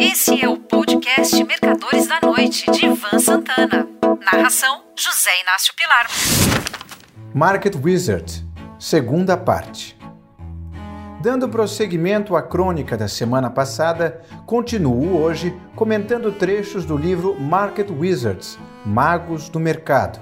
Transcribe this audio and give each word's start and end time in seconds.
Esse 0.00 0.40
é 0.40 0.48
o 0.48 0.56
podcast 0.56 1.42
Mercadores 1.42 2.06
da 2.06 2.20
Noite, 2.22 2.70
de 2.70 2.86
Ivan 2.86 3.18
Santana. 3.18 3.88
Narração: 4.24 4.84
José 4.96 5.30
Inácio 5.42 5.74
Pilar. 5.74 6.06
Market 7.34 7.74
Wizard, 7.74 8.46
segunda 8.78 9.36
parte. 9.36 9.98
Dando 11.20 11.48
prosseguimento 11.48 12.36
à 12.36 12.42
crônica 12.42 12.96
da 12.96 13.08
semana 13.08 13.50
passada, 13.50 14.22
continuo 14.46 15.20
hoje 15.20 15.52
comentando 15.74 16.30
trechos 16.30 16.84
do 16.84 16.96
livro 16.96 17.34
Market 17.40 17.90
Wizards 17.90 18.56
Magos 18.86 19.48
do 19.48 19.58
Mercado, 19.58 20.20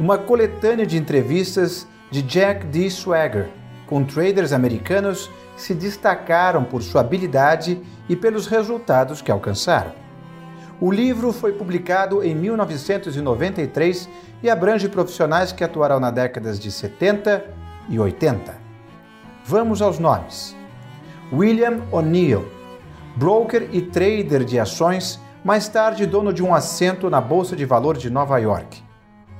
uma 0.00 0.18
coletânea 0.18 0.84
de 0.84 0.98
entrevistas 0.98 1.86
de 2.10 2.22
Jack 2.22 2.66
D. 2.66 2.90
Swagger 2.90 3.61
com 3.92 4.02
traders 4.02 4.54
americanos 4.54 5.30
que 5.54 5.60
se 5.60 5.74
destacaram 5.74 6.64
por 6.64 6.82
sua 6.82 7.02
habilidade 7.02 7.78
e 8.08 8.16
pelos 8.16 8.46
resultados 8.46 9.20
que 9.20 9.30
alcançaram. 9.30 9.92
O 10.80 10.90
livro 10.90 11.30
foi 11.30 11.52
publicado 11.52 12.24
em 12.24 12.34
1993 12.34 14.08
e 14.42 14.48
abrange 14.48 14.88
profissionais 14.88 15.52
que 15.52 15.62
atuaram 15.62 16.00
na 16.00 16.10
décadas 16.10 16.58
de 16.58 16.72
70 16.72 17.44
e 17.90 18.00
80. 18.00 18.54
Vamos 19.44 19.82
aos 19.82 19.98
nomes. 19.98 20.56
William 21.30 21.82
O'Neill, 21.92 22.50
broker 23.14 23.68
e 23.72 23.82
trader 23.82 24.42
de 24.42 24.58
ações, 24.58 25.20
mais 25.44 25.68
tarde 25.68 26.06
dono 26.06 26.32
de 26.32 26.42
um 26.42 26.54
assento 26.54 27.10
na 27.10 27.20
Bolsa 27.20 27.54
de 27.54 27.66
Valores 27.66 28.00
de 28.00 28.08
Nova 28.08 28.38
York. 28.38 28.82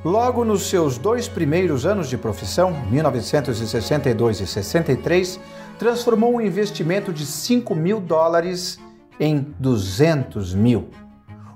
Logo 0.05 0.45
nos 0.45 0.62
seus 0.62 0.98
dois 0.98 1.29
primeiros 1.29 1.87
anos 1.87 2.09
de 2.09 2.19
profissão, 2.19 2.73
1962 2.91 4.41
e 4.41 4.47
63, 4.48 5.38
transformou 5.79 6.34
um 6.34 6.41
investimento 6.41 7.12
de 7.12 7.24
5 7.24 7.73
mil 7.77 8.01
dólares 8.01 8.80
em 9.20 9.55
200 9.60 10.55
mil. 10.55 10.88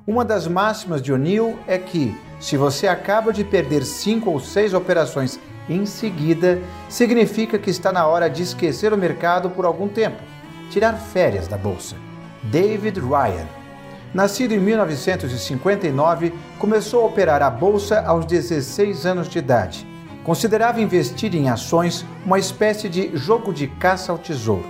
Uma 0.07 0.25
das 0.25 0.47
máximas 0.47 1.03
de 1.03 1.13
O'Neill 1.13 1.59
é 1.67 1.77
que, 1.77 2.17
se 2.39 2.57
você 2.57 2.87
acaba 2.87 3.33
de 3.33 3.43
perder 3.43 3.85
cinco 3.85 4.31
ou 4.31 4.39
seis 4.39 4.73
operações 4.73 5.41
em 5.69 5.85
seguida, 5.85 6.61
significa 6.89 7.59
que 7.59 7.71
está 7.71 7.91
na 7.91 8.07
hora 8.07 8.31
de 8.31 8.45
esquecer 8.45 8.93
o 8.93 8.97
mercado 8.97 9.51
por 9.51 9.65
algum 9.65 9.89
tempo, 9.89 10.23
tirar 10.71 10.93
férias 10.93 11.49
da 11.49 11.59
bolsa. 11.59 11.97
David 12.45 13.01
Ryan. 13.01 13.56
Nascido 14.17 14.53
em 14.55 14.59
1959, 14.59 16.33
começou 16.59 17.03
a 17.03 17.07
operar 17.07 17.43
a 17.43 17.51
bolsa 17.51 18.01
aos 18.01 18.25
16 18.25 19.05
anos 19.05 19.29
de 19.29 19.39
idade. 19.39 19.87
Considerava 20.25 20.81
investir 20.81 21.35
em 21.35 21.51
ações 21.51 22.03
uma 22.25 22.39
espécie 22.39 22.89
de 22.89 23.15
jogo 23.15 23.53
de 23.53 23.67
caça 23.67 24.11
ao 24.11 24.17
tesouro. 24.17 24.65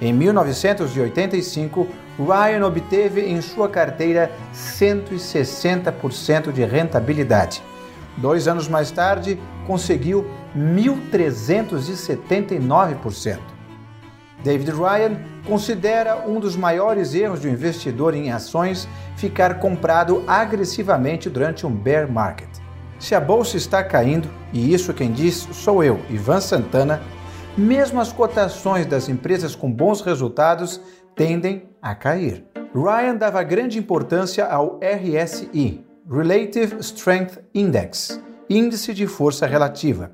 Em 0.00 0.12
1985, 0.12 1.86
Ryan 2.18 2.66
obteve 2.66 3.20
em 3.20 3.40
sua 3.40 3.68
carteira 3.68 4.32
160% 4.52 6.50
de 6.50 6.64
rentabilidade. 6.64 7.62
Dois 8.16 8.48
anos 8.48 8.66
mais 8.66 8.90
tarde, 8.90 9.40
conseguiu 9.64 10.26
1.379%. 10.56 13.38
David 14.42 14.72
Ryan 14.72 15.31
considera 15.46 16.24
um 16.26 16.38
dos 16.38 16.56
maiores 16.56 17.14
erros 17.14 17.40
de 17.40 17.48
um 17.48 17.52
investidor 17.52 18.14
em 18.14 18.30
ações 18.30 18.88
ficar 19.16 19.58
comprado 19.58 20.22
agressivamente 20.26 21.28
durante 21.28 21.66
um 21.66 21.70
bear 21.70 22.10
market. 22.10 22.48
Se 22.98 23.14
a 23.14 23.20
bolsa 23.20 23.56
está 23.56 23.82
caindo, 23.82 24.28
e 24.52 24.72
isso 24.72 24.94
quem 24.94 25.10
diz 25.10 25.48
sou 25.52 25.82
eu, 25.82 25.98
Ivan 26.08 26.40
Santana, 26.40 27.00
mesmo 27.56 28.00
as 28.00 28.12
cotações 28.12 28.86
das 28.86 29.08
empresas 29.08 29.54
com 29.54 29.70
bons 29.70 30.00
resultados 30.00 30.80
tendem 31.14 31.68
a 31.82 31.94
cair. 31.94 32.44
Ryan 32.74 33.16
dava 33.16 33.42
grande 33.42 33.78
importância 33.78 34.46
ao 34.46 34.78
RSI, 34.80 35.84
Relative 36.08 36.76
Strength 36.80 37.38
Index, 37.54 38.20
índice 38.48 38.94
de 38.94 39.06
força 39.06 39.46
relativa. 39.46 40.12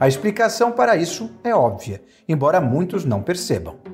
A 0.00 0.08
explicação 0.08 0.72
para 0.72 0.96
isso 0.96 1.30
é 1.44 1.54
óbvia, 1.54 2.02
embora 2.28 2.60
muitos 2.60 3.04
não 3.04 3.22
percebam. 3.22 3.91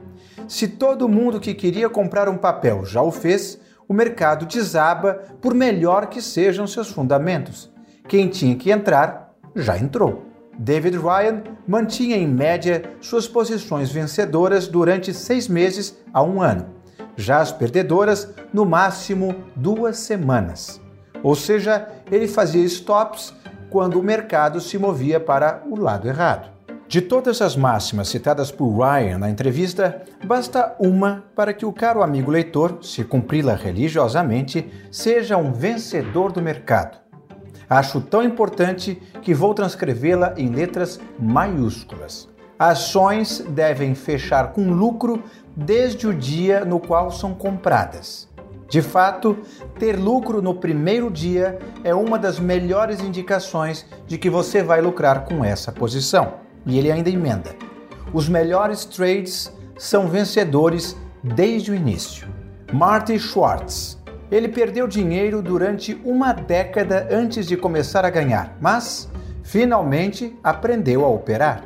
Se 0.49 0.67
todo 0.67 1.11
mundo 1.11 1.39
que 1.39 1.53
queria 1.53 1.91
comprar 1.91 2.27
um 2.27 2.39
papel 2.39 2.83
já 2.87 3.03
o 3.03 3.13
fez, 3.13 3.61
o 3.87 3.93
mercado 3.93 4.47
desaba 4.47 5.23
por 5.43 5.53
melhor 5.53 6.07
que 6.07 6.23
sejam 6.23 6.67
seus 6.67 6.89
fundamentos. 6.89 7.71
Quem 8.09 8.29
tinha 8.29 8.57
que 8.57 8.71
entrar 8.71 9.35
já 9.55 9.77
entrou. 9.77 10.25
David 10.59 10.97
Ryan 10.97 11.43
mantinha 11.67 12.17
em 12.17 12.27
média 12.27 12.83
suas 12.99 13.29
posições 13.29 13.93
vencedoras 13.93 14.67
durante 14.67 15.13
seis 15.13 15.47
meses 15.47 15.99
a 16.15 16.23
um 16.23 16.41
ano, 16.41 16.67
já 17.15 17.41
as 17.41 17.53
perdedoras, 17.53 18.33
no 18.51 18.65
máximo 18.65 19.45
duas 19.55 19.99
semanas. 19.99 20.81
Ou 21.23 21.35
seja, 21.35 21.89
ele 22.11 22.27
fazia 22.27 22.65
stops 22.65 23.35
quando 23.69 24.01
o 24.01 24.03
mercado 24.03 24.63
se 24.63 24.79
movia 24.79 25.21
para 25.21 25.63
o 25.71 25.79
lado 25.79 26.09
errado. 26.09 26.58
De 26.89 27.03
todas 27.03 27.43
as 27.43 27.55
máximas 27.55 28.09
citadas 28.09 28.51
por 28.51 28.71
Ryan 28.71 29.19
na 29.19 29.29
entrevista, 29.29 30.05
basta 30.25 30.75
uma 30.81 31.23
para 31.37 31.53
que 31.53 31.67
o 31.67 31.73
caro 31.73 32.03
amigo 32.03 32.31
leitor, 32.31 32.79
se 32.81 33.05
cumpri-la 33.05 33.55
religiosamente, 33.55 34.67
seja 34.91 35.37
um 35.37 35.53
vencedor 35.53 36.33
do 36.33 36.41
mercado. 36.41 36.97
Acho 37.69 38.01
tão 38.01 38.23
importante 38.23 38.95
que 39.21 39.35
vou 39.35 39.53
transcrevê-la 39.53 40.33
em 40.39 40.49
letras 40.49 40.99
maiúsculas. 41.19 42.27
Ações 42.59 43.45
devem 43.51 43.95
fechar 43.95 44.55
com 44.55 44.71
lucro 44.71 45.23
desde 45.55 46.07
o 46.07 46.15
dia 46.15 46.65
no 46.65 46.81
qual 46.81 47.11
são 47.11 47.35
compradas. 47.35 48.31
De 48.67 48.81
fato, 48.81 49.37
ter 49.79 49.93
lucro 49.95 50.41
no 50.41 50.55
primeiro 50.55 51.11
dia 51.11 51.59
é 51.85 51.95
uma 51.95 52.19
das 52.19 52.41
melhores 52.41 53.01
indicações 53.01 53.85
de 54.07 54.17
que 54.17 54.31
você 54.31 54.63
vai 54.63 54.81
lucrar 54.81 55.27
com 55.27 55.45
essa 55.45 55.71
posição. 55.71 56.48
E 56.67 56.79
ele 56.79 56.91
ainda 56.91 57.11
emenda: 57.11 57.55
os 58.13 58.29
melhores 58.29 58.85
trades 58.85 59.53
são 59.79 60.09
vencedores 60.09 60.97
desde 61.23 61.71
o 61.71 61.75
início. 61.75 62.29
Marty 62.73 63.19
Schwartz. 63.19 63.99
Ele 64.31 64.49
perdeu 64.49 64.87
dinheiro 64.87 65.41
durante 65.41 65.99
uma 66.05 66.33
década 66.33 67.09
antes 67.11 67.47
de 67.47 67.57
começar 67.57 68.05
a 68.05 68.11
ganhar, 68.11 68.57
mas 68.61 69.11
finalmente 69.43 70.37
aprendeu 70.45 71.05
a 71.05 71.09
operar. 71.09 71.65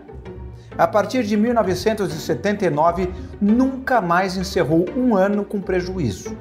A 0.78 0.86
partir 0.86 1.24
de 1.24 1.36
1979, 1.36 3.10
nunca 3.40 4.00
mais 4.00 4.36
encerrou 4.36 4.86
um 4.96 5.16
ano 5.16 5.44
com 5.44 5.60
prejuízo 5.60 6.36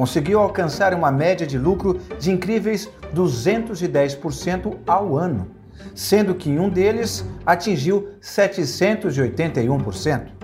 conseguiu 0.00 0.40
alcançar 0.40 0.94
uma 0.94 1.10
média 1.10 1.46
de 1.46 1.58
lucro 1.58 2.00
de 2.18 2.30
incríveis 2.30 2.88
210% 3.14 4.78
ao 4.86 5.16
ano, 5.16 5.48
sendo 5.94 6.34
que 6.34 6.58
um 6.58 6.68
deles 6.68 7.24
atingiu 7.44 8.08
781%. 8.20 10.40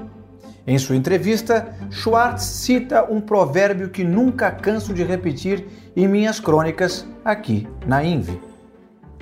Em 0.67 0.79
sua 0.79 0.97
entrevista, 0.97 1.75
Schwartz 1.91 2.43
cita 2.43 3.07
um 3.11 3.21
provérbio 3.21 3.89
que 3.89 4.03
nunca 4.03 4.51
canso 4.51 4.93
de 4.93 5.05
repetir 5.05 5.67
em 5.95 6.09
minhas 6.09 6.41
crônicas 6.41 7.07
aqui 7.25 7.69
na 7.87 8.05
Inve. 8.05 8.41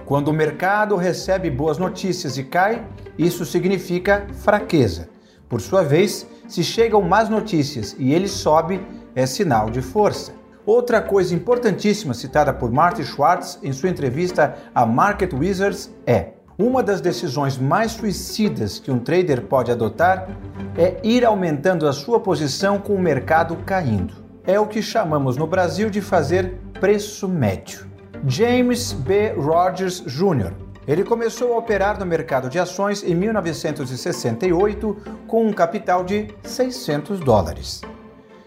Quando 0.06 0.28
o 0.28 0.32
mercado 0.32 0.96
recebe 0.96 1.50
boas 1.50 1.76
notícias 1.76 2.38
e 2.38 2.44
cai, 2.44 2.82
isso 3.18 3.44
significa 3.44 4.26
fraqueza. 4.42 5.08
Por 5.48 5.60
sua 5.60 5.82
vez, 5.82 6.26
se 6.48 6.64
chegam 6.64 7.02
más 7.02 7.28
notícias 7.28 7.94
e 7.98 8.12
ele 8.12 8.28
sobe, 8.28 8.80
é 9.14 9.26
sinal 9.26 9.70
de 9.70 9.82
força. 9.82 10.32
Outra 10.66 11.02
coisa 11.02 11.34
importantíssima 11.34 12.14
citada 12.14 12.50
por 12.50 12.70
Marty 12.72 13.04
Schwartz 13.04 13.58
em 13.62 13.70
sua 13.70 13.90
entrevista 13.90 14.56
a 14.74 14.86
Market 14.86 15.34
Wizards 15.34 15.90
é: 16.06 16.28
uma 16.58 16.82
das 16.82 17.02
decisões 17.02 17.58
mais 17.58 17.92
suicidas 17.92 18.78
que 18.78 18.90
um 18.90 18.98
trader 18.98 19.42
pode 19.42 19.70
adotar 19.70 20.26
é 20.76 20.96
ir 21.02 21.22
aumentando 21.22 21.86
a 21.86 21.92
sua 21.92 22.18
posição 22.18 22.78
com 22.78 22.94
o 22.94 23.00
mercado 23.00 23.56
caindo. 23.66 24.14
É 24.46 24.58
o 24.58 24.66
que 24.66 24.80
chamamos 24.80 25.36
no 25.36 25.46
Brasil 25.46 25.90
de 25.90 26.00
fazer 26.00 26.58
preço 26.80 27.28
médio. 27.28 27.86
James 28.26 28.92
B. 28.92 29.34
Rogers 29.36 30.00
Jr. 30.06 30.54
Ele 30.88 31.04
começou 31.04 31.52
a 31.52 31.58
operar 31.58 31.98
no 31.98 32.06
mercado 32.06 32.48
de 32.48 32.58
ações 32.58 33.02
em 33.02 33.14
1968 33.14 34.96
com 35.26 35.46
um 35.46 35.52
capital 35.52 36.02
de 36.02 36.28
600 36.42 37.20
dólares. 37.20 37.82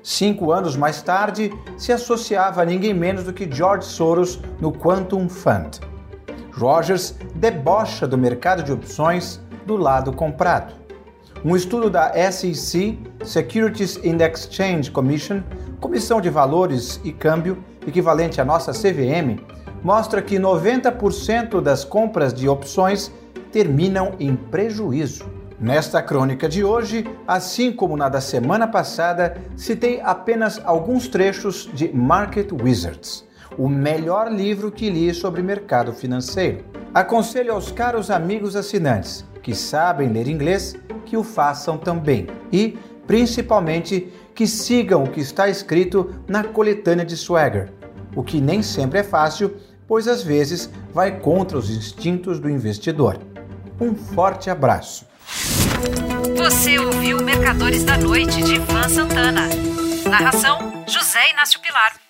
Cinco 0.09 0.53
anos 0.53 0.77
mais 0.77 1.01
tarde, 1.01 1.51
se 1.75 1.91
associava 1.91 2.61
a 2.61 2.65
ninguém 2.65 2.93
menos 2.93 3.25
do 3.25 3.33
que 3.33 3.45
George 3.53 3.85
Soros 3.85 4.39
no 4.57 4.71
Quantum 4.71 5.27
Fund. 5.27 5.81
Rogers 6.53 7.13
debocha 7.35 8.07
do 8.07 8.17
mercado 8.17 8.63
de 8.63 8.71
opções 8.71 9.41
do 9.65 9.75
lado 9.75 10.13
comprado. 10.13 10.75
Um 11.43 11.57
estudo 11.57 11.89
da 11.89 12.13
SEC, 12.31 12.97
Securities 13.21 13.97
and 13.97 14.25
Exchange 14.25 14.89
Commission, 14.91 15.43
Comissão 15.81 16.21
de 16.21 16.29
Valores 16.29 17.01
e 17.03 17.11
Câmbio, 17.11 17.61
equivalente 17.85 18.39
à 18.39 18.45
nossa 18.45 18.71
CVM, 18.71 19.41
mostra 19.83 20.21
que 20.21 20.37
90% 20.37 21.59
das 21.59 21.83
compras 21.83 22.33
de 22.33 22.47
opções 22.47 23.11
terminam 23.51 24.13
em 24.21 24.37
prejuízo. 24.37 25.36
Nesta 25.59 26.03
crônica 26.03 26.47
de 26.47 26.63
hoje, 26.63 27.03
assim 27.27 27.71
como 27.71 27.97
na 27.97 28.07
da 28.09 28.21
semana 28.21 28.67
passada, 28.67 29.37
citei 29.55 29.99
apenas 30.01 30.61
alguns 30.63 31.07
trechos 31.07 31.67
de 31.73 31.91
Market 31.91 32.51
Wizards, 32.51 33.25
o 33.57 33.67
melhor 33.67 34.31
livro 34.31 34.71
que 34.71 34.87
li 34.87 35.11
sobre 35.15 35.41
mercado 35.41 35.91
financeiro. 35.93 36.63
Aconselho 36.93 37.53
aos 37.53 37.71
caros 37.71 38.11
amigos 38.11 38.55
assinantes 38.55 39.25
que 39.41 39.55
sabem 39.55 40.09
ler 40.09 40.27
inglês 40.27 40.75
que 41.07 41.17
o 41.17 41.23
façam 41.23 41.75
também 41.75 42.27
e, 42.51 42.77
principalmente, 43.07 44.13
que 44.35 44.45
sigam 44.45 45.05
o 45.05 45.09
que 45.09 45.21
está 45.21 45.49
escrito 45.49 46.13
na 46.27 46.43
coletânea 46.43 47.03
de 47.03 47.17
Swagger, 47.17 47.73
o 48.15 48.21
que 48.21 48.39
nem 48.39 48.61
sempre 48.61 48.99
é 48.99 49.03
fácil, 49.03 49.55
pois 49.87 50.07
às 50.07 50.21
vezes 50.21 50.69
vai 50.93 51.19
contra 51.19 51.57
os 51.57 51.71
instintos 51.71 52.39
do 52.39 52.47
investidor. 52.47 53.17
Um 53.81 53.95
forte 53.95 54.51
abraço. 54.51 55.07
Você 56.37 56.79
ouviu 56.79 57.21
Mercadores 57.23 57.83
da 57.83 57.97
Noite 57.97 58.41
de 58.41 58.55
Ivan 58.55 58.89
Santana. 58.89 59.47
Narração: 60.09 60.85
José 60.87 61.31
Inácio 61.31 61.59
Pilar. 61.59 62.06